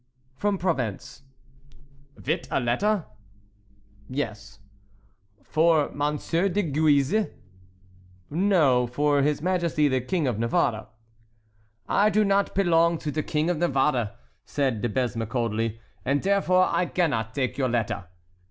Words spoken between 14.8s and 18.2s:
De Besme coldly, "and derefore I gannot dake your ledder."